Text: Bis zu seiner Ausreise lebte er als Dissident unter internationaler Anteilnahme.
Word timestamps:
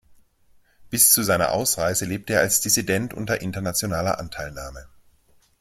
Bis 0.89 1.11
zu 1.13 1.21
seiner 1.21 1.51
Ausreise 1.51 2.05
lebte 2.05 2.33
er 2.33 2.39
als 2.39 2.59
Dissident 2.59 3.13
unter 3.13 3.39
internationaler 3.41 4.17
Anteilnahme. 4.19 4.87